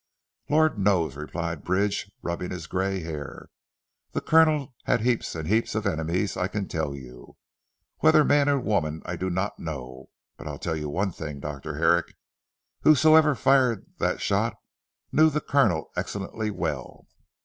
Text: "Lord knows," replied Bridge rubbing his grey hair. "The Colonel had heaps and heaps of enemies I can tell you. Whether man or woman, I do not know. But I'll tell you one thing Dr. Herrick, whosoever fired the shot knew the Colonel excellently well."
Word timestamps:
"Lord 0.49 0.79
knows," 0.79 1.15
replied 1.15 1.63
Bridge 1.63 2.11
rubbing 2.23 2.49
his 2.49 2.65
grey 2.65 3.01
hair. 3.01 3.49
"The 4.13 4.21
Colonel 4.21 4.73
had 4.85 5.01
heaps 5.01 5.35
and 5.35 5.47
heaps 5.47 5.75
of 5.75 5.85
enemies 5.85 6.35
I 6.35 6.47
can 6.47 6.67
tell 6.67 6.95
you. 6.95 7.37
Whether 7.99 8.23
man 8.25 8.49
or 8.49 8.59
woman, 8.59 9.03
I 9.05 9.15
do 9.15 9.29
not 9.29 9.59
know. 9.59 10.09
But 10.37 10.47
I'll 10.47 10.57
tell 10.57 10.75
you 10.75 10.89
one 10.89 11.11
thing 11.11 11.39
Dr. 11.39 11.75
Herrick, 11.77 12.15
whosoever 12.79 13.35
fired 13.35 13.85
the 13.99 14.17
shot 14.17 14.55
knew 15.11 15.29
the 15.29 15.39
Colonel 15.39 15.91
excellently 15.95 16.49
well." 16.49 17.05